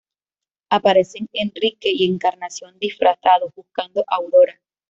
Aparecen 0.71 1.29
Enrique 1.31 1.91
y 1.93 2.09
Encarnación 2.11 2.75
disfrazados, 2.79 3.53
buscando 3.53 4.01
a 4.07 4.15
Aurora. 4.15 4.59